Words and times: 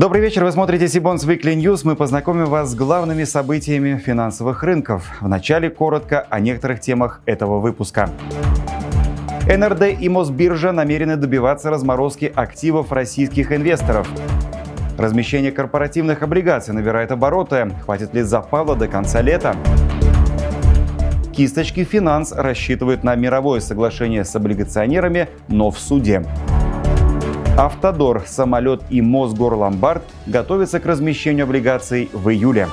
Добрый 0.00 0.22
вечер, 0.22 0.44
вы 0.44 0.50
смотрите 0.50 0.88
Сибонс 0.88 1.26
Weekly 1.26 1.54
News. 1.56 1.82
Мы 1.84 1.94
познакомим 1.94 2.46
вас 2.46 2.70
с 2.70 2.74
главными 2.74 3.24
событиями 3.24 3.98
финансовых 3.98 4.62
рынков. 4.62 5.04
Вначале 5.20 5.68
коротко 5.68 6.20
о 6.30 6.40
некоторых 6.40 6.80
темах 6.80 7.20
этого 7.26 7.58
выпуска. 7.58 8.08
НРД 9.46 10.00
и 10.00 10.08
Мосбиржа 10.08 10.72
намерены 10.72 11.16
добиваться 11.16 11.68
разморозки 11.68 12.32
активов 12.34 12.92
российских 12.92 13.52
инвесторов. 13.52 14.08
Размещение 14.96 15.52
корпоративных 15.52 16.22
облигаций 16.22 16.72
набирает 16.72 17.12
обороты. 17.12 17.70
Хватит 17.84 18.14
ли 18.14 18.22
запала 18.22 18.74
до 18.76 18.88
конца 18.88 19.20
лета? 19.20 19.54
Кисточки 21.30 21.84
Финанс 21.84 22.32
рассчитывают 22.32 23.04
на 23.04 23.14
мировое 23.16 23.60
соглашение 23.60 24.24
с 24.24 24.34
облигационерами, 24.34 25.28
но 25.48 25.70
в 25.70 25.78
суде. 25.78 26.24
Автодор, 27.56 28.24
самолет 28.26 28.82
и 28.90 29.00
Мосгорломбард 29.02 30.02
готовятся 30.26 30.80
к 30.80 30.86
размещению 30.86 31.44
облигаций 31.44 32.08
в 32.12 32.30
июле. 32.30 32.68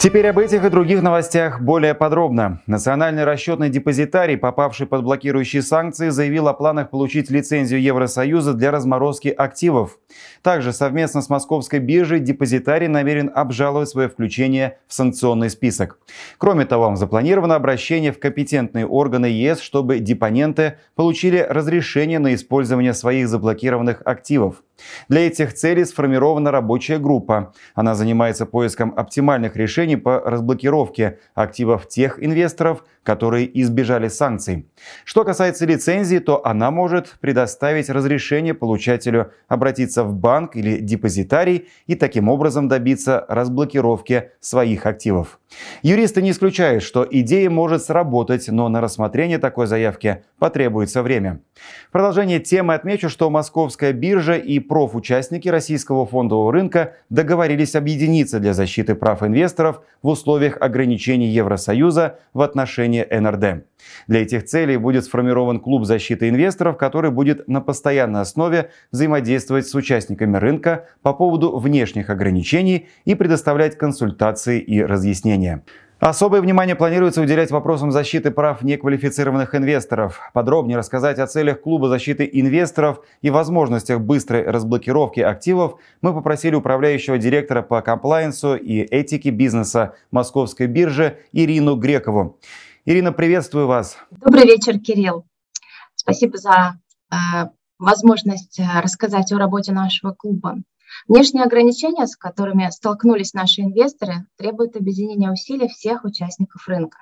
Теперь 0.00 0.28
об 0.28 0.38
этих 0.38 0.64
и 0.64 0.70
других 0.70 1.02
новостях 1.02 1.60
более 1.60 1.92
подробно. 1.92 2.62
Национальный 2.68 3.24
расчетный 3.24 3.68
депозитарий, 3.68 4.36
попавший 4.36 4.86
под 4.86 5.02
блокирующие 5.02 5.60
санкции, 5.60 6.10
заявил 6.10 6.46
о 6.46 6.54
планах 6.54 6.90
получить 6.90 7.30
лицензию 7.30 7.82
Евросоюза 7.82 8.54
для 8.54 8.70
разморозки 8.70 9.26
активов. 9.26 9.98
Также 10.42 10.72
совместно 10.72 11.20
с 11.20 11.28
Московской 11.28 11.80
биржей 11.80 12.20
депозитарий 12.20 12.86
намерен 12.86 13.28
обжаловать 13.34 13.88
свое 13.88 14.08
включение 14.08 14.78
в 14.86 14.94
санкционный 14.94 15.50
список. 15.50 15.98
Кроме 16.38 16.64
того, 16.64 16.94
запланировано 16.94 17.56
обращение 17.56 18.12
в 18.12 18.20
компетентные 18.20 18.86
органы 18.86 19.26
ЕС, 19.26 19.58
чтобы 19.58 19.98
депоненты 19.98 20.78
получили 20.94 21.38
разрешение 21.38 22.20
на 22.20 22.36
использование 22.36 22.94
своих 22.94 23.28
заблокированных 23.28 24.02
активов. 24.04 24.62
Для 25.08 25.26
этих 25.26 25.54
целей 25.54 25.84
сформирована 25.84 26.50
рабочая 26.50 26.98
группа. 26.98 27.52
Она 27.74 27.94
занимается 27.94 28.46
поиском 28.46 28.92
оптимальных 28.96 29.56
решений 29.56 29.96
по 29.96 30.20
разблокировке 30.20 31.18
активов 31.34 31.88
тех 31.88 32.22
инвесторов, 32.22 32.84
которые 33.02 33.48
избежали 33.62 34.08
санкций. 34.08 34.68
Что 35.04 35.24
касается 35.24 35.64
лицензии, 35.64 36.18
то 36.18 36.44
она 36.44 36.70
может 36.70 37.16
предоставить 37.20 37.88
разрешение 37.88 38.52
получателю 38.52 39.32
обратиться 39.48 40.04
в 40.04 40.14
банк 40.14 40.56
или 40.56 40.78
депозитарий 40.78 41.68
и 41.86 41.94
таким 41.94 42.28
образом 42.28 42.68
добиться 42.68 43.24
разблокировки 43.28 44.30
своих 44.40 44.84
активов. 44.84 45.40
Юристы 45.82 46.20
не 46.20 46.32
исключают, 46.32 46.82
что 46.82 47.06
идея 47.10 47.48
может 47.48 47.82
сработать, 47.82 48.48
но 48.48 48.68
на 48.68 48.82
рассмотрение 48.82 49.38
такой 49.38 49.66
заявки 49.66 50.24
потребуется 50.38 51.02
время. 51.02 51.40
В 51.88 51.92
продолжение 51.92 52.40
темы 52.40 52.74
отмечу, 52.74 53.08
что 53.08 53.30
Московская 53.30 53.92
биржа 53.92 54.34
и 54.34 54.58
профучастники 54.68 55.48
российского 55.48 56.06
фондового 56.06 56.52
рынка 56.52 56.94
договорились 57.10 57.74
объединиться 57.74 58.38
для 58.38 58.54
защиты 58.54 58.94
прав 58.94 59.22
инвесторов 59.22 59.82
в 60.02 60.08
условиях 60.08 60.58
ограничений 60.60 61.28
Евросоюза 61.28 62.18
в 62.32 62.42
отношении 62.42 63.02
НРД. 63.02 63.64
Для 64.06 64.22
этих 64.22 64.44
целей 64.44 64.76
будет 64.76 65.04
сформирован 65.04 65.60
клуб 65.60 65.84
защиты 65.84 66.28
инвесторов, 66.28 66.76
который 66.76 67.10
будет 67.10 67.48
на 67.48 67.60
постоянной 67.60 68.20
основе 68.20 68.70
взаимодействовать 68.92 69.66
с 69.66 69.74
участниками 69.74 70.36
рынка 70.36 70.86
по 71.02 71.12
поводу 71.12 71.58
внешних 71.58 72.10
ограничений 72.10 72.88
и 73.04 73.14
предоставлять 73.14 73.76
консультации 73.76 74.60
и 74.60 74.82
разъяснения. 74.82 75.62
Особое 76.00 76.40
внимание 76.40 76.76
планируется 76.76 77.20
уделять 77.20 77.50
вопросам 77.50 77.90
защиты 77.90 78.30
прав 78.30 78.62
неквалифицированных 78.62 79.56
инвесторов. 79.56 80.20
Подробнее 80.32 80.78
рассказать 80.78 81.18
о 81.18 81.26
целях 81.26 81.60
клуба 81.60 81.88
защиты 81.88 82.28
инвесторов 82.32 83.00
и 83.20 83.30
возможностях 83.30 84.00
быстрой 84.00 84.44
разблокировки 84.44 85.18
активов 85.18 85.80
мы 86.00 86.14
попросили 86.14 86.54
управляющего 86.54 87.18
директора 87.18 87.62
по 87.62 87.82
комплайенсу 87.82 88.54
и 88.54 88.78
этике 88.78 89.30
бизнеса 89.30 89.96
Московской 90.12 90.68
биржи 90.68 91.18
Ирину 91.32 91.74
Грекову. 91.74 92.38
Ирина, 92.84 93.12
приветствую 93.12 93.66
вас. 93.66 93.98
Добрый 94.12 94.44
вечер, 94.44 94.78
Кирилл. 94.78 95.26
Спасибо 95.96 96.38
за 96.38 96.78
э, 97.10 97.16
возможность 97.80 98.60
э, 98.60 98.80
рассказать 98.80 99.32
о 99.32 99.38
работе 99.38 99.72
нашего 99.72 100.12
клуба. 100.12 100.58
Внешние 101.06 101.44
ограничения, 101.44 102.06
с 102.06 102.16
которыми 102.16 102.68
столкнулись 102.70 103.34
наши 103.34 103.62
инвесторы, 103.62 104.26
требуют 104.36 104.76
объединения 104.76 105.30
усилий 105.30 105.68
всех 105.68 106.04
участников 106.04 106.66
рынка. 106.68 106.98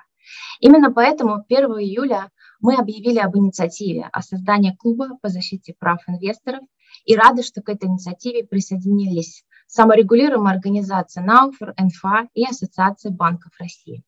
Именно 0.59 0.91
поэтому 0.91 1.45
1 1.47 1.65
июля 1.79 2.31
мы 2.59 2.75
объявили 2.75 3.19
об 3.19 3.37
инициативе 3.37 4.09
о 4.11 4.21
создании 4.21 4.75
клуба 4.75 5.17
по 5.21 5.29
защите 5.29 5.75
прав 5.77 5.99
инвесторов 6.07 6.61
и 7.05 7.15
рады, 7.15 7.43
что 7.43 7.61
к 7.61 7.69
этой 7.69 7.85
инициативе 7.85 8.45
присоединились 8.45 9.43
саморегулируемая 9.67 10.55
организация 10.55 11.23
НАУФР, 11.23 11.75
НФА 11.77 12.29
и 12.33 12.45
Ассоциация 12.45 13.11
банков 13.11 13.51
России. 13.59 14.03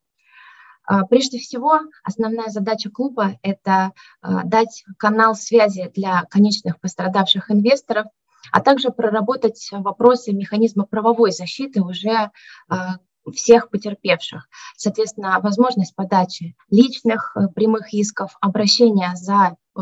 А, 0.85 1.05
прежде 1.05 1.37
всего, 1.37 1.81
основная 2.03 2.47
задача 2.47 2.89
клуба– 2.89 3.37
это 3.43 3.91
а, 4.21 4.43
дать 4.43 4.83
канал 4.97 5.35
связи 5.35 5.91
для 5.93 6.23
конечных 6.31 6.79
пострадавших 6.79 7.51
инвесторов, 7.51 8.07
а 8.51 8.61
также 8.61 8.89
проработать 8.89 9.69
вопросы 9.71 10.33
механизма 10.33 10.85
правовой 10.85 11.31
защиты 11.31 11.81
уже 11.81 12.31
а, 12.67 12.97
всех 13.31 13.69
потерпевших. 13.69 14.47
Соответственно, 14.77 15.39
возможность 15.41 15.95
подачи 15.95 16.55
личных 16.69 17.35
э, 17.35 17.47
прямых 17.53 17.93
исков, 17.93 18.35
обращения 18.41 19.11
за 19.15 19.55
э, 19.75 19.81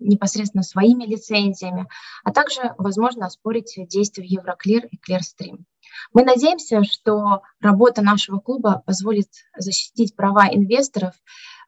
непосредственно 0.00 0.62
своими 0.62 1.04
лицензиями, 1.04 1.88
а 2.24 2.32
также 2.32 2.74
возможно 2.78 3.26
оспорить 3.26 3.74
действия 3.88 4.26
Евроклир 4.26 4.86
и 4.86 4.96
Клирстрим. 4.96 5.66
Мы 6.12 6.24
надеемся, 6.24 6.82
что 6.84 7.42
работа 7.60 8.02
нашего 8.02 8.38
клуба 8.38 8.82
позволит 8.86 9.28
защитить 9.56 10.16
права 10.16 10.48
инвесторов, 10.50 11.14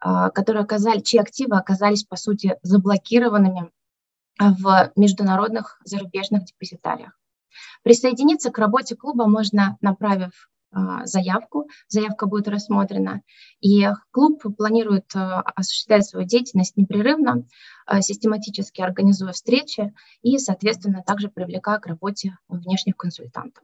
а, 0.01 0.31
которые 0.31 0.63
оказали, 0.63 1.01
чьи 1.01 1.21
активы 1.21 1.57
оказались, 1.57 2.05
по 2.05 2.17
сути, 2.17 2.59
заблокированными 2.63 3.71
в 4.39 4.93
международных 4.97 5.81
зарубежных 5.85 6.45
депозитариях. 6.45 7.19
Присоединиться 7.83 8.51
к 8.51 8.59
работе 8.59 8.97
клуба 8.97 9.27
можно, 9.27 9.79
направив 9.81 10.49
а, 10.73 11.07
заявку. 11.07 11.69
Заявка 11.89 12.27
будет 12.27 12.49
рассмотрена. 12.49 13.23
И 13.61 13.89
клуб 14.11 14.43
планирует 14.57 15.15
а, 15.15 15.41
осуществлять 15.41 16.05
свою 16.07 16.27
деятельность 16.27 16.77
непрерывно, 16.77 17.47
систематически 18.01 18.83
организуя 18.83 19.33
встречи 19.33 19.95
и, 20.23 20.39
соответственно, 20.39 21.03
также 21.07 21.29
привлекая 21.29 21.79
к 21.79 21.87
работе 21.87 22.37
внешних 22.49 22.97
консультантов. 22.97 23.63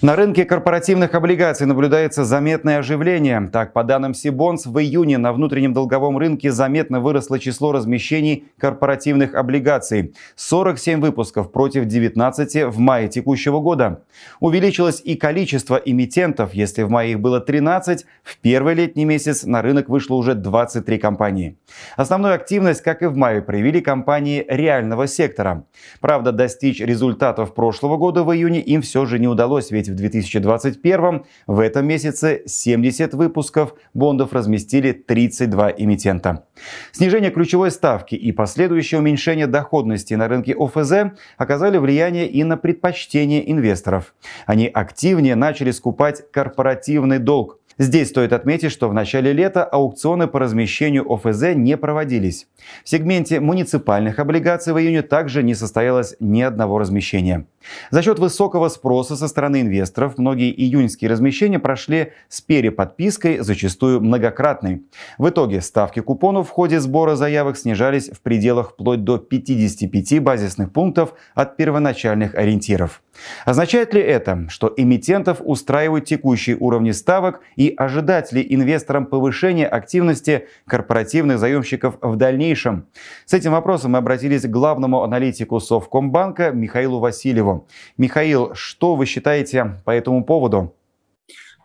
На 0.00 0.14
рынке 0.14 0.44
корпоративных 0.44 1.12
облигаций 1.16 1.66
наблюдается 1.66 2.24
заметное 2.24 2.78
оживление. 2.78 3.50
Так, 3.52 3.72
по 3.72 3.82
данным 3.82 4.14
Сибонс, 4.14 4.64
в 4.64 4.78
июне 4.78 5.18
на 5.18 5.32
внутреннем 5.32 5.72
долговом 5.72 6.18
рынке 6.18 6.52
заметно 6.52 7.00
выросло 7.00 7.40
число 7.40 7.72
размещений 7.72 8.44
корпоративных 8.58 9.34
облигаций. 9.34 10.14
47 10.36 11.00
выпусков 11.00 11.50
против 11.50 11.86
19 11.86 12.66
в 12.66 12.78
мае 12.78 13.08
текущего 13.08 13.58
года. 13.58 14.04
Увеличилось 14.38 15.02
и 15.04 15.16
количество 15.16 15.74
эмитентов. 15.74 16.54
Если 16.54 16.84
в 16.84 16.90
мае 16.90 17.12
их 17.12 17.20
было 17.20 17.40
13, 17.40 18.06
в 18.22 18.38
первый 18.38 18.74
летний 18.74 19.04
месяц 19.04 19.42
на 19.42 19.62
рынок 19.62 19.88
вышло 19.88 20.14
уже 20.14 20.36
23 20.36 20.98
компании. 20.98 21.58
Основную 21.96 22.34
активность, 22.34 22.82
как 22.82 23.02
и 23.02 23.06
в 23.06 23.16
мае, 23.16 23.42
проявили 23.42 23.80
компании 23.80 24.46
реального 24.48 25.08
сектора. 25.08 25.64
Правда, 26.00 26.30
достичь 26.30 26.78
результатов 26.78 27.52
прошлого 27.52 27.96
года 27.96 28.22
в 28.22 28.32
июне 28.32 28.60
им 28.60 28.82
все 28.82 29.04
же 29.04 29.18
не 29.18 29.26
удалось, 29.26 29.72
ведь 29.72 29.87
в 29.88 29.94
2021 29.94 31.24
в 31.46 31.60
этом 31.60 31.86
месяце 31.86 32.42
70 32.46 33.14
выпусков 33.14 33.74
бондов 33.94 34.32
разместили 34.32 34.92
32 34.92 35.72
эмитента. 35.78 36.44
Снижение 36.92 37.30
ключевой 37.30 37.70
ставки 37.70 38.14
и 38.14 38.32
последующее 38.32 39.00
уменьшение 39.00 39.46
доходности 39.46 40.14
на 40.14 40.28
рынке 40.28 40.54
ОФЗ 40.58 41.12
оказали 41.36 41.78
влияние 41.78 42.28
и 42.28 42.44
на 42.44 42.56
предпочтение 42.56 43.50
инвесторов. 43.50 44.14
Они 44.46 44.66
активнее 44.66 45.34
начали 45.34 45.70
скупать 45.70 46.30
корпоративный 46.30 47.18
долг, 47.18 47.57
Здесь 47.78 48.08
стоит 48.08 48.32
отметить, 48.32 48.72
что 48.72 48.88
в 48.88 48.94
начале 48.94 49.32
лета 49.32 49.62
аукционы 49.62 50.26
по 50.26 50.40
размещению 50.40 51.10
ОФЗ 51.12 51.54
не 51.54 51.76
проводились. 51.76 52.48
В 52.84 52.88
сегменте 52.88 53.38
муниципальных 53.38 54.18
облигаций 54.18 54.72
в 54.72 54.78
июне 54.78 55.02
также 55.02 55.44
не 55.44 55.54
состоялось 55.54 56.16
ни 56.18 56.42
одного 56.42 56.80
размещения. 56.80 57.46
За 57.92 58.02
счет 58.02 58.18
высокого 58.18 58.68
спроса 58.68 59.16
со 59.16 59.28
стороны 59.28 59.60
инвесторов 59.60 60.18
многие 60.18 60.52
июньские 60.60 61.08
размещения 61.08 61.60
прошли 61.60 62.12
с 62.28 62.40
переподпиской, 62.40 63.38
зачастую 63.38 64.00
многократной. 64.00 64.82
В 65.16 65.28
итоге 65.28 65.60
ставки 65.60 66.00
купонов 66.00 66.48
в 66.48 66.50
ходе 66.50 66.80
сбора 66.80 67.14
заявок 67.14 67.56
снижались 67.56 68.10
в 68.10 68.20
пределах 68.22 68.72
вплоть 68.72 69.04
до 69.04 69.18
55 69.18 70.20
базисных 70.20 70.72
пунктов 70.72 71.14
от 71.34 71.56
первоначальных 71.56 72.34
ориентиров. 72.34 73.02
Означает 73.44 73.94
ли 73.94 74.00
это, 74.00 74.46
что 74.48 74.72
эмитентов 74.76 75.38
устраивают 75.40 76.04
текущие 76.04 76.56
уровни 76.56 76.92
ставок 76.92 77.40
и 77.56 77.74
ожидать 77.76 78.32
ли 78.32 78.44
инвесторам 78.48 79.06
повышения 79.06 79.66
активности 79.66 80.48
корпоративных 80.66 81.38
заемщиков 81.38 81.98
в 82.00 82.16
дальнейшем? 82.16 82.86
С 83.24 83.34
этим 83.34 83.52
вопросом 83.52 83.92
мы 83.92 83.98
обратились 83.98 84.42
к 84.42 84.50
главному 84.50 85.02
аналитику 85.02 85.60
Совкомбанка 85.60 86.50
Михаилу 86.50 86.98
Васильеву. 86.98 87.66
Михаил, 87.96 88.54
что 88.54 88.96
вы 88.96 89.06
считаете 89.06 89.80
по 89.84 89.90
этому 89.90 90.24
поводу? 90.24 90.74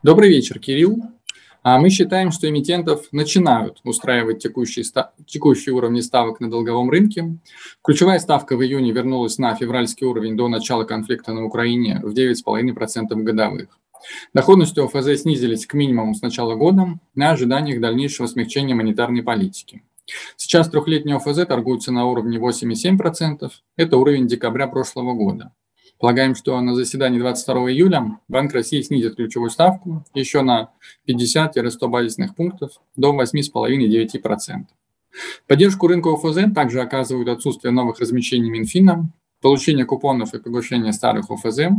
Добрый 0.04 0.30
вечер, 0.30 0.60
Кирилл. 0.60 0.98
А 1.64 1.80
мы 1.80 1.90
считаем, 1.90 2.32
что 2.32 2.50
эмитентов 2.50 3.08
начинают 3.14 3.80
устраивать 3.86 4.40
текущие, 4.44 4.86
текущие 5.26 5.74
уровни 5.74 6.02
ставок 6.02 6.42
на 6.42 6.52
долговом 6.52 6.90
рынке. 6.90 7.38
Ключевая 7.82 8.20
ставка 8.20 8.58
в 8.58 8.64
июне 8.64 8.92
вернулась 8.92 9.38
на 9.38 9.56
февральский 9.56 10.06
уровень 10.06 10.36
до 10.36 10.50
начала 10.50 10.84
конфликта 10.84 11.32
на 11.32 11.46
Украине 11.46 12.02
в 12.04 12.14
9,5% 12.14 13.16
годовых. 13.16 13.80
Доходности 14.34 14.82
ОФЗ 14.82 15.22
снизились 15.22 15.66
к 15.66 15.74
минимуму 15.74 16.14
с 16.14 16.22
начала 16.22 16.56
года 16.56 17.00
на 17.16 17.32
ожиданиях 17.32 17.80
дальнейшего 17.80 18.28
смягчения 18.28 18.76
монетарной 18.76 19.24
политики. 19.24 19.84
Сейчас 20.36 20.68
трехлетний 20.70 21.16
ОФЗ 21.16 21.48
торгуется 21.48 21.94
на 21.94 22.06
уровне 22.06 22.40
8,7%. 22.40 23.50
Это 23.78 23.98
уровень 23.98 24.28
декабря 24.28 24.68
прошлого 24.68 25.14
года. 25.14 25.54
Полагаем, 26.04 26.36
что 26.36 26.60
на 26.60 26.76
заседании 26.76 27.18
22 27.18 27.72
июля 27.72 28.20
Банк 28.28 28.52
России 28.52 28.82
снизит 28.82 29.16
ключевую 29.16 29.50
ставку 29.50 30.04
еще 30.14 30.42
на 30.42 30.72
50-100 31.08 31.88
базисных 31.88 32.36
пунктов 32.36 32.72
до 32.98 33.18
8,5-9%. 33.18 34.66
Поддержку 35.48 35.88
рынка 35.88 36.10
ОФЗ 36.10 36.54
также 36.54 36.82
оказывают 36.82 37.30
отсутствие 37.30 37.72
новых 37.72 38.02
размещений 38.02 38.50
Минфина, 38.50 39.14
получение 39.42 39.86
купонов 39.86 40.34
и 40.34 40.40
погашение 40.40 40.92
старых 40.92 41.32
ОФЗ, 41.32 41.70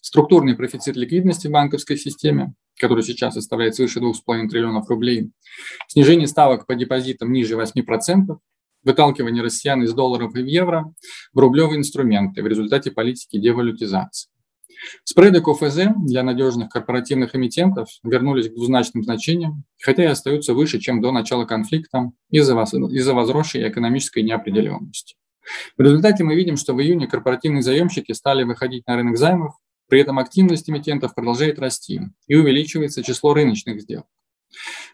структурный 0.00 0.54
профицит 0.54 0.94
ликвидности 0.94 1.48
в 1.48 1.50
банковской 1.50 1.96
системе, 1.96 2.54
который 2.78 3.02
сейчас 3.02 3.34
составляет 3.34 3.74
свыше 3.74 3.98
2,5 3.98 4.46
триллионов 4.46 4.88
рублей, 4.88 5.32
снижение 5.88 6.28
ставок 6.28 6.66
по 6.66 6.76
депозитам 6.76 7.32
ниже 7.32 7.56
8%, 7.56 8.38
выталкивание 8.84 9.42
россиян 9.42 9.82
из 9.82 9.92
долларов 9.92 10.34
и 10.34 10.42
в 10.42 10.46
евро 10.46 10.92
в 11.32 11.38
рублевые 11.38 11.78
инструменты 11.78 12.42
в 12.42 12.46
результате 12.46 12.90
политики 12.90 13.38
девалютизации. 13.38 14.30
Спреды 15.04 15.42
КФЗ 15.42 15.88
для 16.06 16.22
надежных 16.22 16.70
корпоративных 16.70 17.34
эмитентов 17.36 17.88
вернулись 18.02 18.48
к 18.48 18.54
двузначным 18.54 19.02
значениям, 19.04 19.64
хотя 19.82 20.04
и 20.04 20.06
остаются 20.06 20.54
выше, 20.54 20.78
чем 20.78 21.02
до 21.02 21.12
начала 21.12 21.44
конфликта 21.44 22.10
из-за 22.30 22.54
из 22.60 23.08
возросшей 23.08 23.68
экономической 23.68 24.22
неопределенности. 24.22 25.16
В 25.76 25.82
результате 25.82 26.24
мы 26.24 26.34
видим, 26.34 26.56
что 26.56 26.74
в 26.74 26.80
июне 26.80 27.06
корпоративные 27.06 27.62
заемщики 27.62 28.12
стали 28.12 28.44
выходить 28.44 28.86
на 28.86 28.96
рынок 28.96 29.18
займов, 29.18 29.54
при 29.88 30.00
этом 30.00 30.18
активность 30.18 30.70
эмитентов 30.70 31.14
продолжает 31.14 31.58
расти 31.58 32.00
и 32.28 32.36
увеличивается 32.36 33.02
число 33.02 33.34
рыночных 33.34 33.82
сделок. 33.82 34.06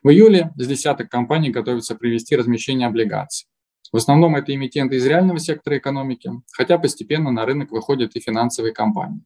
В 0.02 0.08
июле 0.10 0.52
с 0.56 0.66
десяток 0.66 1.10
компаний 1.10 1.50
готовятся 1.50 1.94
провести 1.94 2.36
размещение 2.36 2.88
облигаций. 2.88 3.46
В 3.92 3.96
основном 3.96 4.36
это 4.36 4.54
эмитенты 4.54 4.96
из 4.96 5.06
реального 5.06 5.38
сектора 5.38 5.78
экономики, 5.78 6.30
хотя 6.52 6.78
постепенно 6.78 7.30
на 7.30 7.46
рынок 7.46 7.70
выходят 7.70 8.16
и 8.16 8.20
финансовые 8.20 8.72
компании. 8.72 9.22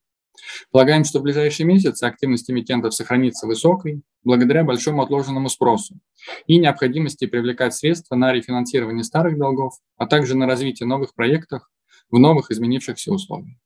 Полагаем, 0.71 1.05
что 1.05 1.19
в 1.19 1.23
ближайшие 1.23 1.67
месяцы 1.67 2.05
активность 2.05 2.51
эмитентов 2.51 2.95
сохранится 2.95 3.47
высокой 3.47 4.03
благодаря 4.23 4.65
большому 4.65 5.03
отложенному 5.03 5.49
спросу 5.49 5.99
и 6.47 6.59
необходимости 6.59 7.27
привлекать 7.27 7.75
средства 7.75 8.15
на 8.17 8.33
рефинансирование 8.33 9.05
старых 9.05 9.39
долгов, 9.39 9.75
а 9.97 10.07
также 10.07 10.37
на 10.37 10.47
развитие 10.47 10.87
новых 10.87 11.15
проектов 11.15 11.63
в 12.11 12.19
новых 12.19 12.51
изменившихся 12.51 13.13
условиях. 13.13 13.57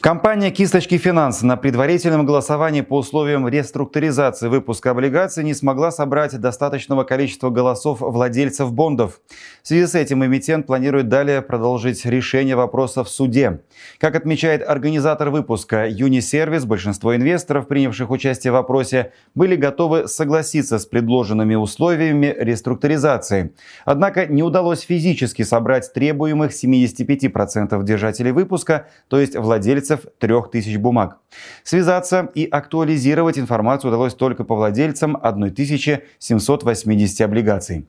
Компания 0.00 0.50
«Кисточки 0.50 0.96
Финанс» 0.96 1.42
на 1.42 1.58
предварительном 1.58 2.24
голосовании 2.24 2.80
по 2.80 2.96
условиям 2.96 3.46
реструктуризации 3.46 4.48
выпуска 4.48 4.92
облигаций 4.92 5.44
не 5.44 5.52
смогла 5.52 5.90
собрать 5.90 6.40
достаточного 6.40 7.04
количества 7.04 7.50
голосов 7.50 8.00
владельцев 8.00 8.72
бондов. 8.72 9.20
В 9.62 9.68
связи 9.68 9.86
с 9.86 9.94
этим 9.94 10.24
эмитент 10.24 10.66
планирует 10.66 11.10
далее 11.10 11.42
продолжить 11.42 12.06
решение 12.06 12.56
вопроса 12.56 13.04
в 13.04 13.10
суде. 13.10 13.60
Как 13.98 14.16
отмечает 14.16 14.66
организатор 14.66 15.28
выпуска 15.28 15.86
«Юнисервис», 15.86 16.64
большинство 16.64 17.14
инвесторов, 17.14 17.68
принявших 17.68 18.10
участие 18.10 18.52
в 18.52 18.54
вопросе, 18.54 19.12
были 19.34 19.54
готовы 19.54 20.08
согласиться 20.08 20.78
с 20.78 20.86
предложенными 20.86 21.56
условиями 21.56 22.34
реструктуризации. 22.38 23.52
Однако 23.84 24.24
не 24.24 24.42
удалось 24.42 24.80
физически 24.80 25.42
собрать 25.42 25.92
требуемых 25.92 26.52
75% 26.52 27.84
держателей 27.84 28.32
выпуска, 28.32 28.86
то 29.08 29.20
есть 29.20 29.36
владельцев 29.36 29.89
владельцев 29.90 30.06
3000 30.18 30.76
бумаг. 30.76 31.18
Связаться 31.62 32.28
и 32.34 32.44
актуализировать 32.44 33.38
информацию 33.38 33.90
удалось 33.90 34.14
только 34.14 34.42
по 34.44 34.56
владельцам 34.56 35.16
1780 35.22 37.20
облигаций. 37.20 37.86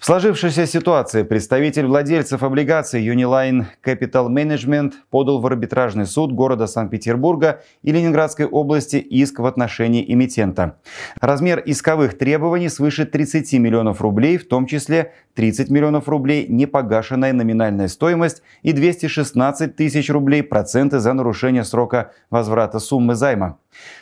В 0.00 0.04
сложившейся 0.04 0.66
ситуации 0.66 1.22
представитель 1.22 1.86
владельцев 1.86 2.42
облигаций 2.42 3.06
Uniline 3.06 3.66
Capital 3.84 4.28
Management 4.28 4.94
подал 5.10 5.40
в 5.40 5.46
арбитражный 5.46 6.06
суд 6.06 6.32
города 6.32 6.66
Санкт-Петербурга 6.66 7.62
и 7.82 7.92
Ленинградской 7.92 8.46
области 8.46 8.96
иск 8.96 9.38
в 9.38 9.46
отношении 9.46 10.12
эмитента. 10.12 10.78
Размер 11.20 11.62
исковых 11.64 12.18
требований 12.18 12.68
свыше 12.68 13.04
30 13.04 13.52
миллионов 13.54 14.00
рублей, 14.00 14.38
в 14.38 14.48
том 14.48 14.66
числе 14.66 15.12
30 15.40 15.70
миллионов 15.70 16.06
рублей 16.06 16.44
непогашенная 16.50 17.32
номинальная 17.32 17.88
стоимость 17.88 18.42
и 18.60 18.74
216 18.74 19.74
тысяч 19.74 20.10
рублей 20.10 20.42
проценты 20.42 20.98
за 20.98 21.14
нарушение 21.14 21.64
срока 21.64 22.12
возврата 22.28 22.78
суммы 22.78 23.14
займа. 23.14 23.56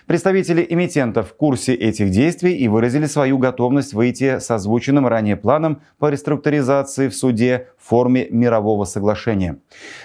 Представители 0.06 0.66
эмитентов 0.68 1.28
в 1.28 1.36
курсе 1.36 1.74
этих 1.74 2.10
действий 2.10 2.56
и 2.56 2.66
выразили 2.66 3.06
свою 3.06 3.38
готовность 3.38 3.92
выйти 3.92 4.40
с 4.40 4.50
озвученным 4.50 5.06
ранее 5.06 5.36
планом 5.36 5.80
по 6.00 6.10
реструктуризации 6.10 7.06
в 7.06 7.14
суд 7.14 7.55
в 7.55 7.68
форме 7.88 8.26
мирового 8.30 8.84
соглашения. 8.84 9.56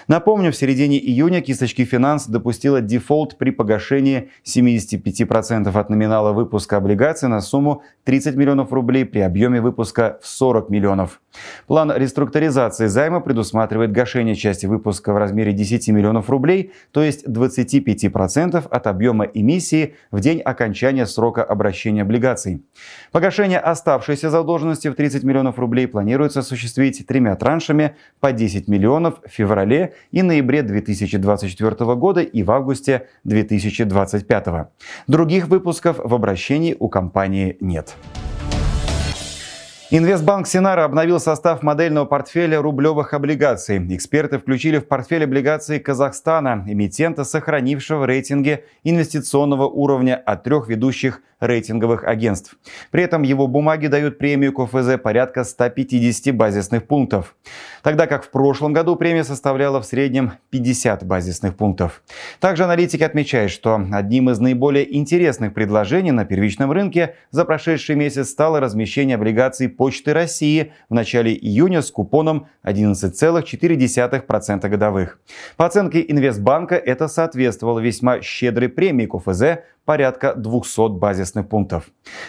Напомню, 0.08 0.50
в 0.52 0.56
середине 0.56 0.98
июня 0.98 1.42
кисточки 1.42 1.84
«Финанс» 1.84 2.26
допустила 2.26 2.80
дефолт 2.80 3.36
при 3.36 3.50
погашении 3.50 4.30
75% 4.44 5.78
от 5.78 5.90
номинала 5.90 6.32
выпуска 6.32 6.78
облигаций 6.78 7.28
на 7.28 7.40
сумму 7.42 7.82
30 8.04 8.36
миллионов 8.36 8.72
рублей 8.72 9.04
при 9.04 9.20
объеме 9.20 9.60
выпуска 9.60 10.18
в 10.22 10.26
40 10.26 10.70
миллионов. 10.70 11.20
План 11.66 11.92
реструктуризации 11.94 12.86
займа 12.86 13.20
предусматривает 13.20 13.92
гашение 13.92 14.34
части 14.34 14.66
выпуска 14.66 15.12
в 15.12 15.18
размере 15.18 15.52
10 15.52 15.88
миллионов 15.88 16.30
рублей, 16.30 16.72
то 16.90 17.02
есть 17.02 17.26
25% 17.26 18.66
от 18.66 18.86
объема 18.86 19.24
эмиссии 19.24 19.94
в 20.10 20.20
день 20.20 20.40
окончания 20.40 21.06
срока 21.06 21.44
обращения 21.44 22.02
облигаций. 22.02 22.62
Погашение 23.12 23.58
оставшейся 23.58 24.30
задолженности 24.30 24.88
в 24.88 24.94
30 24.94 25.24
миллионов 25.24 25.58
рублей 25.58 25.86
планируется 25.86 26.40
осуществить 26.40 27.06
тремя 27.06 27.36
траншами 27.36 27.73
по 28.20 28.32
10 28.32 28.68
миллионов 28.68 29.20
в 29.24 29.30
феврале 29.30 29.94
и 30.10 30.22
ноябре 30.22 30.62
2024 30.62 31.94
года 31.94 32.20
и 32.20 32.42
в 32.42 32.50
августе 32.50 33.06
2025. 33.24 34.46
Других 35.06 35.48
выпусков 35.48 35.98
в 35.98 36.14
обращении 36.14 36.76
у 36.78 36.88
компании 36.88 37.56
нет. 37.60 37.94
Инвестбанк 39.96 40.48
Синара 40.48 40.84
обновил 40.84 41.20
состав 41.20 41.62
модельного 41.62 42.04
портфеля 42.04 42.60
рублевых 42.60 43.14
облигаций. 43.14 43.78
Эксперты 43.94 44.38
включили 44.38 44.78
в 44.78 44.88
портфель 44.88 45.22
облигаций 45.22 45.78
Казахстана, 45.78 46.64
эмитента, 46.66 47.22
сохранившего 47.22 48.04
рейтинги 48.04 48.64
инвестиционного 48.82 49.68
уровня 49.68 50.16
от 50.16 50.42
трех 50.42 50.68
ведущих 50.68 51.20
рейтинговых 51.46 52.04
агентств. 52.04 52.56
При 52.90 53.02
этом 53.02 53.22
его 53.22 53.46
бумаги 53.46 53.86
дают 53.86 54.18
премию 54.18 54.52
КФЗ 54.52 54.98
порядка 55.02 55.44
150 55.44 56.34
базисных 56.34 56.86
пунктов. 56.86 57.36
Тогда 57.82 58.06
как 58.06 58.24
в 58.24 58.30
прошлом 58.30 58.72
году 58.72 58.96
премия 58.96 59.24
составляла 59.24 59.80
в 59.80 59.84
среднем 59.84 60.32
50 60.50 61.04
базисных 61.04 61.56
пунктов. 61.56 62.02
Также 62.40 62.64
аналитики 62.64 63.02
отмечают, 63.02 63.52
что 63.52 63.80
одним 63.92 64.30
из 64.30 64.38
наиболее 64.38 64.96
интересных 64.96 65.52
предложений 65.52 66.12
на 66.12 66.24
первичном 66.24 66.72
рынке 66.72 67.16
за 67.30 67.44
прошедший 67.44 67.96
месяц 67.96 68.30
стало 68.30 68.60
размещение 68.60 69.16
облигаций 69.16 69.68
Почты 69.68 70.12
России 70.12 70.72
в 70.88 70.94
начале 70.94 71.34
июня 71.34 71.82
с 71.82 71.90
купоном 71.90 72.46
11,4% 72.64 74.68
годовых. 74.68 75.18
По 75.56 75.66
оценке 75.66 76.04
Инвестбанка 76.06 76.76
это 76.76 77.08
соответствовало 77.08 77.80
весьма 77.80 78.22
щедрой 78.22 78.68
премии 78.68 79.06
КФЗ 79.06 79.64
порядка 79.84 80.34
200 80.34 80.98
базисных 80.98 81.48
пунктов. 81.48 81.84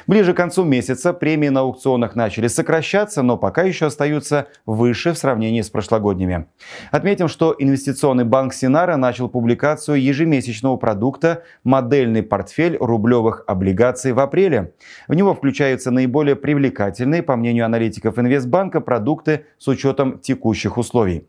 Ближе 0.08 0.34
к 0.34 0.38
концу 0.38 0.64
месяца 0.64 1.14
премии 1.14 1.50
на 1.50 1.62
аукционах 1.62 2.16
начали 2.16 2.48
сокращаться, 2.48 3.22
но 3.22 3.38
пока 3.38 3.64
еще 3.64 3.88
остаются 3.88 4.48
выше 4.66 5.14
в 5.14 5.18
сравнении 5.18 5.62
с 5.62 5.70
прошлогодними. 5.70 6.48
Отметим, 6.92 7.28
что 7.28 7.56
инвестиционный 7.58 8.26
банк 8.26 8.54
Синара 8.54 8.98
начал 8.98 9.30
публикацию 9.30 10.02
ежемесячного 10.02 10.78
продукта 10.78 11.44
«Модельный 11.64 12.24
портфель 12.24 12.78
рублевых 12.80 13.44
облигаций» 13.48 14.12
в 14.12 14.20
апреле. 14.20 14.74
В 15.08 15.14
него 15.14 15.34
включаются 15.34 15.92
наиболее 15.92 16.36
привлекательные, 16.36 17.24
по 17.24 17.36
мнению 17.36 17.66
аналитиков 17.66 18.20
Инвестбанка, 18.20 18.82
продукты 18.82 19.46
с 19.58 19.68
учетом 19.68 20.20
текущих 20.20 20.78
условий. 20.78 21.28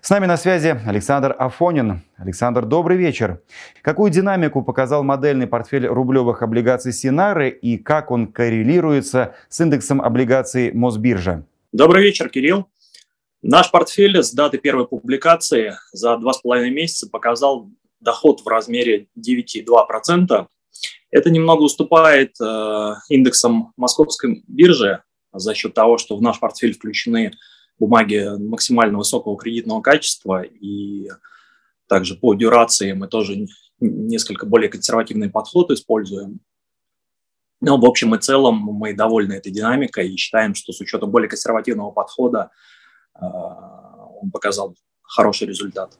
С 0.00 0.10
нами 0.10 0.26
на 0.26 0.36
связи 0.36 0.76
Александр 0.86 1.34
Афонин. 1.38 2.02
Александр, 2.16 2.64
добрый 2.64 2.96
вечер. 2.96 3.40
Какую 3.82 4.10
динамику 4.10 4.62
показал 4.62 5.02
модельный 5.04 5.46
портфель 5.46 5.61
рублевых 5.70 6.42
облигаций 6.42 6.92
Синары 6.92 7.50
и 7.50 7.78
как 7.78 8.10
он 8.10 8.32
коррелируется 8.32 9.34
с 9.48 9.60
индексом 9.60 10.00
облигаций 10.00 10.72
Мосбиржа? 10.72 11.44
Добрый 11.72 12.02
вечер, 12.02 12.28
Кирилл. 12.28 12.68
Наш 13.42 13.70
портфель 13.70 14.22
с 14.22 14.32
даты 14.32 14.58
первой 14.58 14.86
публикации 14.86 15.74
за 15.92 16.16
два 16.16 16.32
с 16.32 16.38
половиной 16.38 16.70
месяца 16.70 17.08
показал 17.10 17.70
доход 18.00 18.40
в 18.40 18.48
размере 18.48 19.08
9,2%. 19.18 20.46
Это 21.10 21.30
немного 21.30 21.62
уступает 21.62 22.34
э, 22.40 22.94
индексам 23.08 23.72
московской 23.76 24.44
биржи 24.46 25.02
за 25.32 25.54
счет 25.54 25.74
того, 25.74 25.98
что 25.98 26.16
в 26.16 26.22
наш 26.22 26.40
портфель 26.40 26.74
включены 26.74 27.32
бумаги 27.78 28.28
максимально 28.38 28.98
высокого 28.98 29.36
кредитного 29.36 29.80
качества 29.80 30.42
и 30.42 31.08
также 31.88 32.14
по 32.14 32.34
дюрации 32.34 32.92
мы 32.92 33.08
тоже 33.08 33.46
несколько 33.82 34.46
более 34.46 34.68
консервативный 34.68 35.30
подход 35.30 35.70
используем. 35.70 36.40
Но 37.60 37.78
в 37.78 37.84
общем 37.84 38.14
и 38.14 38.18
целом 38.18 38.56
мы 38.56 38.92
довольны 38.92 39.34
этой 39.34 39.52
динамикой 39.52 40.08
и 40.08 40.16
считаем, 40.16 40.54
что 40.54 40.72
с 40.72 40.80
учетом 40.80 41.10
более 41.10 41.28
консервативного 41.28 41.90
подхода 41.92 42.50
э, 43.14 43.20
он 43.20 44.30
показал 44.32 44.76
хороший 45.02 45.46
результат. 45.46 45.96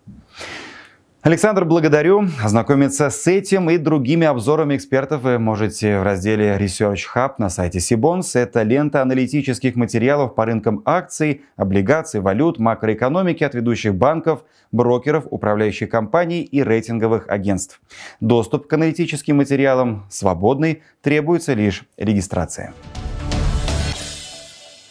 Александр, 1.22 1.64
благодарю. 1.64 2.24
Ознакомиться 2.42 3.08
с 3.08 3.28
этим 3.28 3.70
и 3.70 3.78
другими 3.78 4.26
обзорами 4.26 4.74
экспертов 4.74 5.22
вы 5.22 5.38
можете 5.38 6.00
в 6.00 6.02
разделе 6.02 6.56
Research 6.58 7.02
Hub 7.14 7.34
на 7.38 7.48
сайте 7.48 7.78
Сибонс. 7.78 8.34
Это 8.34 8.64
лента 8.64 9.02
аналитических 9.02 9.76
материалов 9.76 10.34
по 10.34 10.44
рынкам 10.46 10.82
акций, 10.84 11.42
облигаций, 11.54 12.18
валют, 12.18 12.58
макроэкономики 12.58 13.44
от 13.44 13.54
ведущих 13.54 13.94
банков, 13.94 14.42
брокеров, 14.72 15.26
управляющих 15.30 15.88
компаний 15.88 16.42
и 16.42 16.60
рейтинговых 16.60 17.28
агентств. 17.28 17.80
Доступ 18.18 18.66
к 18.66 18.72
аналитическим 18.72 19.36
материалам 19.36 20.06
свободный, 20.10 20.82
требуется 21.02 21.54
лишь 21.54 21.84
регистрация. 21.96 22.74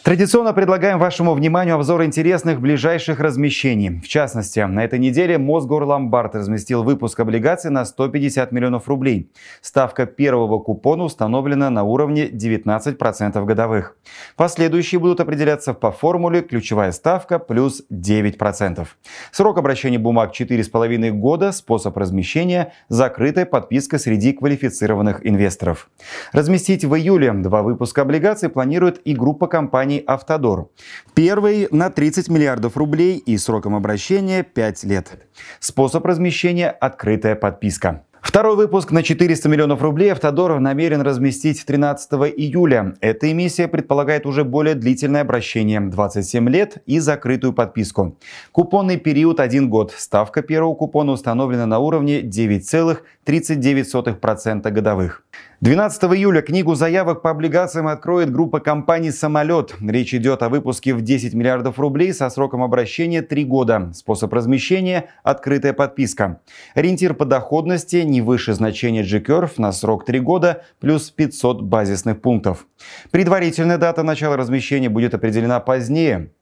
Традиционно 0.04 0.52
предлагаем 0.52 0.98
вашему 0.98 1.32
вниманию 1.32 1.76
обзор 1.76 2.02
интересных 2.02 2.60
ближайших 2.60 3.20
размещений. 3.20 4.00
В 4.00 4.08
частности, 4.08 4.58
на 4.58 4.84
этой 4.84 4.98
неделе 4.98 5.38
Мосгорломбард 5.38 6.34
разместил 6.34 6.82
выпуск 6.82 7.20
облигаций 7.20 7.70
на 7.70 7.84
150 7.84 8.50
миллионов 8.50 8.88
рублей. 8.88 9.30
Ставка 9.60 10.06
первого 10.06 10.58
купона 10.58 11.04
установлена 11.04 11.70
на 11.70 11.84
уровне 11.84 12.28
19% 12.28 13.44
годовых. 13.44 13.96
Последующие 14.34 14.98
будут 14.98 15.20
определяться 15.20 15.72
по 15.72 15.92
формуле 15.92 16.42
ключевая 16.42 16.90
ставка 16.90 17.38
плюс 17.38 17.84
9%. 17.88 18.84
Срок 19.30 19.58
обращения 19.58 20.00
бумаг 20.00 20.32
4,5 20.34 21.10
года, 21.12 21.52
способ 21.52 21.96
размещения– 21.96 22.72
закрытая 22.88 23.46
подписка 23.46 23.98
среди 23.98 24.32
квалифицированных 24.32 25.24
инвесторов. 25.24 25.88
Разместить 26.32 26.84
в 26.84 26.92
июле 26.96 27.32
два 27.34 27.62
выпуска 27.62 28.02
облигаций 28.02 28.48
планирует 28.48 29.00
и 29.04 29.14
группа 29.14 29.46
компаний 29.46 29.91
компании 29.92 30.04
«Автодор». 30.06 30.68
Первый 31.14 31.68
на 31.70 31.90
30 31.90 32.28
миллиардов 32.28 32.76
рублей 32.76 33.18
и 33.18 33.38
сроком 33.38 33.74
обращения 33.74 34.42
5 34.42 34.84
лет. 34.84 35.26
Способ 35.60 36.04
размещения– 36.06 36.70
открытая 36.80 37.34
подписка. 37.34 38.04
Второй 38.22 38.56
выпуск 38.56 38.92
на 38.92 39.02
400 39.02 39.48
миллионов 39.48 39.82
рублей 39.82 40.12
Автодор 40.12 40.60
намерен 40.60 41.00
разместить 41.02 41.66
13 41.66 42.12
июля. 42.36 42.94
Эта 43.00 43.32
эмиссия 43.32 43.68
предполагает 43.68 44.26
уже 44.26 44.44
более 44.44 44.76
длительное 44.76 45.22
обращение– 45.22 45.80
27 45.90 46.48
лет 46.48 46.76
и 46.86 47.00
закрытую 47.00 47.52
подписку. 47.52 48.16
Купонный 48.52 48.96
период– 48.96 49.40
1 49.42 49.68
год. 49.68 49.92
Ставка 49.96 50.42
первого 50.42 50.74
купона 50.74 51.10
установлена 51.12 51.66
на 51.66 51.80
уровне 51.80 52.22
9,39% 52.22 54.70
годовых. 54.70 55.24
12 55.62 56.02
июля 56.14 56.42
книгу 56.42 56.74
заявок 56.74 57.22
по 57.22 57.30
облигациям 57.30 57.86
откроет 57.86 58.32
группа 58.32 58.58
компаний 58.58 59.12
«Самолет». 59.12 59.76
Речь 59.80 60.12
идет 60.12 60.42
о 60.42 60.48
выпуске 60.48 60.92
в 60.92 61.02
10 61.02 61.34
миллиардов 61.34 61.78
рублей 61.78 62.12
со 62.12 62.28
сроком 62.30 62.64
обращения 62.64 63.22
3 63.22 63.44
года. 63.44 63.92
Способ 63.94 64.32
размещения– 64.32 65.10
открытая 65.22 65.72
подписка. 65.72 66.40
Ориентир 66.74 67.14
по 67.14 67.24
доходности– 67.24 67.94
не 68.04 68.22
выше 68.22 68.54
значения 68.54 69.04
G-Curve 69.04 69.52
на 69.58 69.70
срок 69.70 70.04
3 70.04 70.18
года 70.18 70.64
плюс 70.80 71.12
500 71.12 71.62
базисных 71.62 72.20
пунктов. 72.20 72.66
Предварительная 73.12 73.78
дата 73.78 74.02
начала 74.02 74.36
размещения 74.36 74.88
будет 74.88 75.14
определена 75.14 75.60
позднее. 75.60 76.32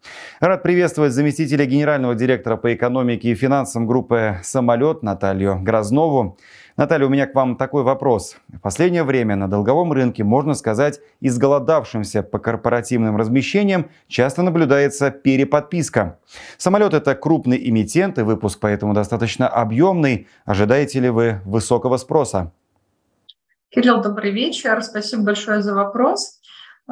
Рад 0.41 0.63
приветствовать 0.63 1.13
заместителя 1.13 1.67
генерального 1.67 2.15
директора 2.15 2.57
по 2.57 2.73
экономике 2.73 3.29
и 3.29 3.35
финансам 3.35 3.87
группы 3.87 4.39
«Самолет» 4.43 5.03
Наталью 5.03 5.59
Грознову. 5.61 6.39
Наталья, 6.77 7.07
у 7.07 7.11
меня 7.11 7.27
к 7.27 7.35
вам 7.35 7.57
такой 7.57 7.83
вопрос. 7.83 8.37
В 8.49 8.61
последнее 8.61 9.03
время 9.03 9.37
на 9.37 9.49
долговом 9.49 9.93
рынке, 9.93 10.25
можно 10.25 10.55
сказать, 10.55 11.01
изголодавшимся 11.21 12.23
по 12.23 12.39
корпоративным 12.39 13.17
размещениям, 13.17 13.91
часто 14.09 14.43
наблюдается 14.43 15.11
переподписка. 15.11 16.19
Самолет– 16.59 16.95
это 16.95 17.15
крупный 17.15 17.69
эмитент, 17.69 18.19
и 18.19 18.23
выпуск 18.23 18.59
поэтому 18.61 18.95
достаточно 18.95 19.49
объемный. 19.49 20.29
Ожидаете 20.45 21.01
ли 21.01 21.11
вы 21.11 21.41
высокого 21.45 21.97
спроса? 21.97 22.53
Кирилл, 23.71 24.01
добрый 24.03 24.33
вечер. 24.33 24.83
Спасибо 24.83 25.23
большое 25.23 25.63
за 25.63 25.75
вопрос. 25.75 26.41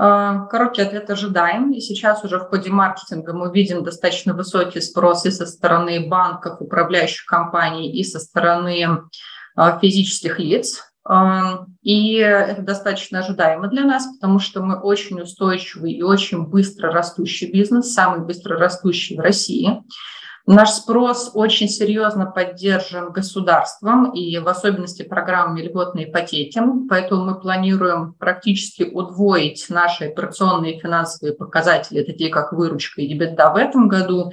А, 0.00 0.46
короткий 0.46 0.82
ответ 0.82 1.10
ожидаем. 1.10 1.72
И 1.72 1.80
сейчас 1.80 2.22
уже 2.24 2.38
в 2.38 2.44
ходе 2.44 2.70
маркетинга 2.70 3.32
мы 3.32 3.50
видим 3.52 3.82
достаточно 3.82 4.32
высокий 4.32 4.80
спрос 4.80 5.26
и 5.26 5.30
со 5.32 5.44
стороны 5.46 6.08
банков, 6.08 6.60
управляющих 6.60 7.26
компаний, 7.26 7.90
и 7.90 8.04
со 8.04 8.20
стороны 8.20 9.00
физических 9.80 10.38
лиц. 10.38 10.84
А, 11.04 11.64
и 11.82 12.14
это 12.16 12.62
достаточно 12.62 13.20
ожидаемо 13.20 13.68
для 13.68 13.84
нас, 13.84 14.06
потому 14.14 14.38
что 14.38 14.62
мы 14.62 14.78
очень 14.78 15.20
устойчивый 15.20 15.92
и 15.92 16.02
очень 16.02 16.46
быстро 16.46 16.92
растущий 16.92 17.50
бизнес, 17.50 17.92
самый 17.92 18.24
быстро 18.26 18.58
растущий 18.58 19.16
в 19.16 19.20
России. 19.20 19.82
Наш 20.50 20.70
спрос 20.70 21.32
очень 21.34 21.68
серьезно 21.68 22.24
поддержан 22.24 23.12
государством 23.12 24.12
и 24.12 24.38
в 24.38 24.48
особенности 24.48 25.02
программами 25.02 25.60
льготной 25.60 26.04
ипотеки. 26.04 26.58
Поэтому 26.88 27.26
мы 27.26 27.38
планируем 27.38 28.14
практически 28.14 28.82
удвоить 28.82 29.66
наши 29.68 30.06
операционные 30.06 30.80
финансовые 30.80 31.36
показатели, 31.36 32.02
такие 32.02 32.30
как 32.30 32.54
выручка 32.54 33.02
и 33.02 33.14
EBITDA 33.14 33.52
в 33.52 33.56
этом 33.56 33.88
году, 33.88 34.32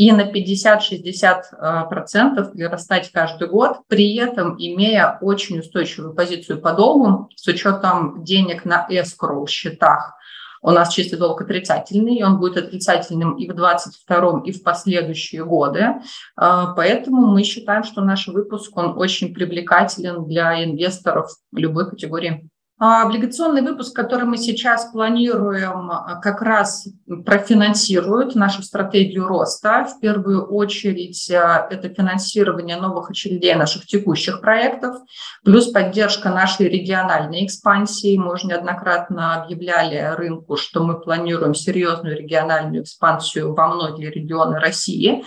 и 0.00 0.10
на 0.12 0.22
50-60% 0.22 2.52
прирастать 2.52 3.12
каждый 3.12 3.48
год, 3.48 3.80
при 3.86 4.16
этом 4.16 4.56
имея 4.58 5.18
очень 5.20 5.58
устойчивую 5.58 6.14
позицию 6.14 6.62
по 6.62 6.72
долгу 6.72 7.28
с 7.36 7.46
учетом 7.46 8.24
денег 8.24 8.64
на 8.64 8.88
escrow 8.90 9.46
счетах. 9.46 10.14
У 10.62 10.70
нас 10.70 10.94
чистый 10.94 11.18
долг 11.18 11.42
отрицательный, 11.42 12.16
и 12.16 12.22
он 12.22 12.38
будет 12.38 12.56
отрицательным 12.56 13.36
и 13.36 13.46
в 13.46 13.54
2022, 13.54 14.40
и 14.46 14.52
в 14.52 14.62
последующие 14.62 15.44
годы. 15.44 15.96
А, 16.34 16.72
поэтому 16.72 17.26
мы 17.26 17.44
считаем, 17.44 17.84
что 17.84 18.00
наш 18.00 18.26
выпуск, 18.26 18.74
он 18.78 18.96
очень 18.96 19.34
привлекателен 19.34 20.24
для 20.24 20.64
инвесторов 20.64 21.30
любой 21.52 21.90
категории. 21.90 22.48
А 22.82 23.02
облигационный 23.02 23.60
выпуск, 23.60 23.94
который 23.94 24.24
мы 24.24 24.38
сейчас 24.38 24.86
планируем, 24.86 25.90
а, 25.90 26.18
как 26.22 26.40
раз 26.40 26.88
профинансирует 27.26 28.34
нашу 28.34 28.62
стратегию 28.62 29.26
роста. 29.26 29.84
В 29.84 30.00
первую 30.00 30.46
очередь 30.46 31.30
а, 31.30 31.68
это 31.70 31.90
финансирование 31.90 32.78
новых 32.78 33.10
очередей 33.10 33.54
наших 33.54 33.84
текущих 33.84 34.40
проектов, 34.40 34.96
плюс 35.44 35.70
поддержка 35.70 36.30
нашей 36.30 36.70
региональной 36.70 37.44
экспансии. 37.44 38.16
Мы 38.16 38.32
уже 38.32 38.46
неоднократно 38.46 39.42
объявляли 39.42 40.14
рынку, 40.16 40.56
что 40.56 40.82
мы 40.82 40.98
планируем 40.98 41.54
серьезную 41.54 42.16
региональную 42.16 42.84
экспансию 42.84 43.52
во 43.52 43.68
многие 43.68 44.10
регионы 44.10 44.58
России. 44.58 45.22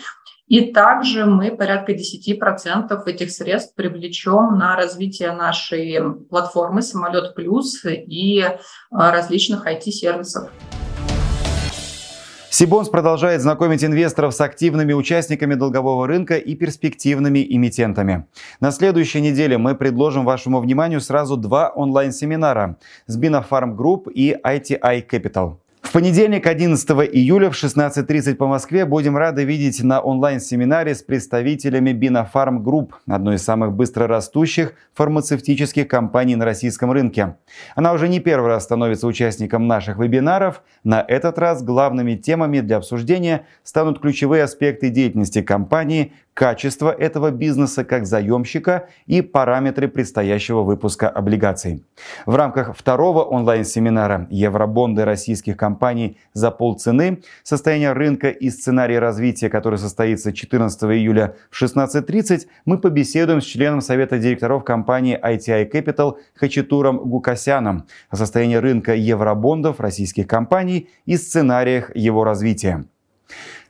И 0.54 0.72
также 0.72 1.26
мы 1.26 1.50
порядка 1.50 1.94
10% 1.94 3.08
этих 3.08 3.32
средств 3.32 3.74
привлечем 3.74 4.56
на 4.60 4.76
развитие 4.76 5.32
нашей 5.32 6.00
платформы 6.30 6.84
«Самолет 6.84 7.34
Плюс» 7.34 7.84
и 7.84 8.40
э, 8.40 8.52
различных 8.92 9.66
IT-сервисов. 9.66 10.52
Сибонс 12.52 12.88
продолжает 12.88 13.42
знакомить 13.42 13.84
инвесторов 13.84 14.36
с 14.36 14.42
активными 14.42 14.94
участниками 14.94 15.56
долгового 15.56 16.06
рынка 16.06 16.36
и 16.36 16.54
перспективными 16.54 17.44
эмитентами. 17.50 18.28
На 18.60 18.70
следующей 18.70 19.22
неделе 19.22 19.58
мы 19.58 19.74
предложим 19.74 20.24
вашему 20.24 20.62
вниманию 20.62 21.02
сразу 21.02 21.36
два 21.36 21.70
онлайн-семинара 21.70 22.78
с 23.08 23.20
Binofarm 23.20 23.76
Group 23.76 24.12
и 24.12 24.36
ITI 24.36 25.04
Capital. 25.10 25.63
Понедельник, 25.92 26.48
11 26.48 26.90
июля 27.14 27.50
в 27.50 27.54
16.30 27.54 28.36
по 28.36 28.48
Москве 28.48 28.86
будем 28.86 29.18
рады 29.18 29.44
видеть 29.44 29.84
на 29.84 30.00
онлайн-семинаре 30.00 30.96
с 30.96 31.02
представителями 31.02 31.92
Binofarm 31.92 32.64
Group, 32.64 32.92
одной 33.08 33.36
из 33.36 33.44
самых 33.44 33.74
быстрорастущих 33.74 34.74
фармацевтических 34.94 35.88
компаний 35.88 36.36
на 36.36 36.46
российском 36.46 36.92
рынке. 36.92 37.36
Она 37.76 37.94
уже 37.94 38.08
не 38.08 38.20
первый 38.20 38.48
раз 38.48 38.64
становится 38.64 39.08
участником 39.08 39.68
наших 39.68 39.98
вебинаров. 39.98 40.64
На 40.84 41.04
этот 41.08 41.38
раз 41.38 41.64
главными 41.64 42.16
темами 42.16 42.60
для 42.60 42.78
обсуждения 42.78 43.46
станут 43.64 44.00
ключевые 44.00 44.44
аспекты 44.44 44.90
деятельности 44.90 45.42
компании, 45.42 46.14
качество 46.34 46.92
этого 46.92 47.32
бизнеса 47.32 47.84
как 47.84 48.06
заемщика 48.06 48.88
и 49.06 49.22
параметры 49.22 49.88
предстоящего 49.88 50.64
выпуска 50.64 51.10
облигаций. 51.10 51.84
В 52.26 52.36
рамках 52.36 52.76
второго 52.76 53.24
онлайн-семинара 53.24 54.28
«Евробонды 54.30 55.06
российских 55.06 55.58
компаний 55.74 56.18
за 56.34 56.52
полцены. 56.52 57.24
Состояние 57.44 57.94
рынка 57.94 58.30
и 58.30 58.52
сценарий 58.52 59.00
развития», 59.00 59.50
который 59.50 59.80
состоится 59.80 60.32
14 60.32 60.84
июля 60.84 61.36
в 61.50 61.62
16.30, 61.62 62.48
мы 62.66 62.78
побеседуем 62.78 63.42
с 63.42 63.46
членом 63.46 63.82
Совета 63.82 64.20
директоров 64.20 64.64
компании 64.64 65.20
ITI 65.20 65.72
Capital 65.72 66.18
Хачатуром 66.36 66.98
Гукасяном 66.98 67.86
о 68.10 68.16
состоянии 68.16 68.58
рынка 68.58 68.94
евробондов 68.94 69.80
российских 69.80 70.28
компаний 70.28 70.90
и 71.08 71.18
сценариях 71.18 71.96
его 71.96 72.24
развития. 72.24 72.86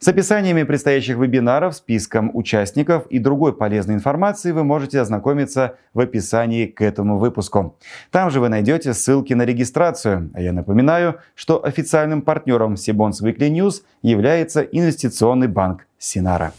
С 0.04 0.08
описаниями 0.10 0.64
предстоящих 0.64 1.16
вебинаров, 1.16 1.76
списком 1.76 2.30
участников 2.34 3.08
и 3.08 3.20
другой 3.20 3.56
полезной 3.56 3.96
информации 3.96 4.52
вы 4.52 4.66
можете 4.66 5.00
ознакомиться 5.00 5.78
в 5.94 6.02
описании 6.02 6.66
к 6.66 6.82
этому 6.82 7.18
выпуску. 7.20 7.78
Там 8.12 8.30
же 8.30 8.42
вы 8.42 8.50
найдете 8.50 8.94
ссылки 8.94 9.32
на 9.32 9.44
регистрацию. 9.44 10.30
А 10.34 10.42
я 10.42 10.52
напоминаю, 10.52 11.22
что 11.36 11.64
официальным 11.64 12.22
партнером 12.22 12.76
Сибонс 12.76 13.22
Weekly 13.22 13.50
News 13.50 13.84
является 14.02 14.60
инвестиционный 14.60 15.48
банк 15.48 15.88
Синара. 15.98 16.52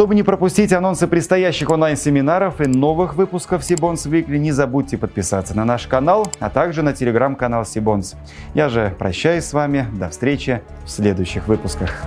Чтобы 0.00 0.14
не 0.14 0.22
пропустить 0.22 0.72
анонсы 0.72 1.06
предстоящих 1.06 1.68
онлайн-семинаров 1.68 2.62
и 2.62 2.66
новых 2.66 3.16
выпусков 3.16 3.62
Сибонс 3.62 4.06
Weekly, 4.06 4.38
не 4.38 4.50
забудьте 4.50 4.96
подписаться 4.96 5.54
на 5.54 5.66
наш 5.66 5.86
канал, 5.86 6.26
а 6.38 6.48
также 6.48 6.80
на 6.80 6.94
телеграм-канал 6.94 7.66
Сибонс. 7.66 8.14
Я 8.54 8.70
же 8.70 8.96
прощаюсь 8.98 9.44
с 9.44 9.52
вами. 9.52 9.86
До 9.92 10.08
встречи 10.08 10.62
в 10.86 10.90
следующих 10.90 11.48
выпусках. 11.48 12.02